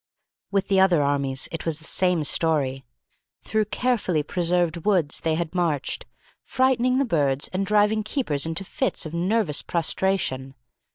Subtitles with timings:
[0.49, 2.83] With the other armies it was the same story.
[3.43, 6.07] Through carefully preserved woods they had marched,
[6.43, 10.55] frightening the birds and driving keepers into fits of nervous prostration.